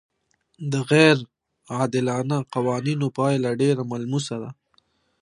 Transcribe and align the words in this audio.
د 0.71 0.73
غیر 0.91 1.17
عادلانه 1.75 2.37
قوانینو 2.53 3.05
پایله 3.17 3.49
ډېره 3.61 3.83
ملموسه 3.91 4.35
ده. 4.43 4.49